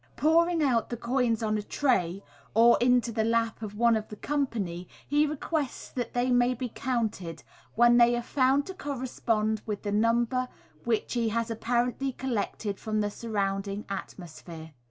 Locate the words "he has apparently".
11.13-12.13